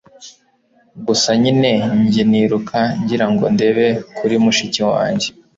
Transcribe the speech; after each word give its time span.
gusa 1.05 1.29
nyine 1.41 1.71
nje 2.03 2.23
niruka 2.29 2.79
ngira 3.01 3.25
ngo 3.31 3.45
ndebe 3.55 3.85
kuri 4.17 4.35
mushiki 4.43 4.81
wanjye 4.91 5.27